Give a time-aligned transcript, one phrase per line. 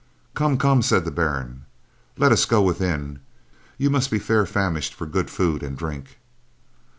[0.33, 1.65] "Come, come," said the Baron,
[2.17, 3.19] "let us go within.
[3.77, 6.17] You must be fair famished for good food and drink."